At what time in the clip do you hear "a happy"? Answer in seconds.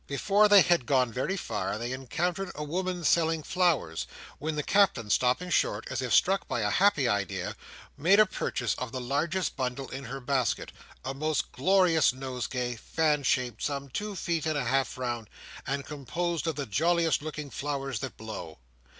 6.61-7.07